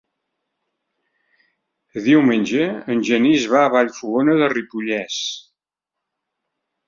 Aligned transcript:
Diumenge 2.07 2.65
en 2.95 3.03
Genís 3.09 3.45
va 3.51 3.61
a 3.65 3.69
Vallfogona 3.75 4.37
de 4.41 4.47
Ripollès. 4.57 5.19